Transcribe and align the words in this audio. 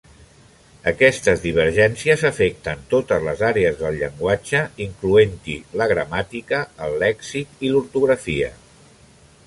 Aquestes 0.91 1.41
divergències 1.43 2.23
afecten 2.29 2.81
totes 2.95 3.27
les 3.27 3.43
àrees 3.49 3.77
del 3.81 3.99
llenguatge, 3.99 4.63
incloent-hi 4.87 5.59
la 5.83 5.89
gramàtica, 5.93 6.63
el 6.87 6.99
lèxic 7.05 7.67
i 7.69 7.73
l'ortografia. 7.75 8.51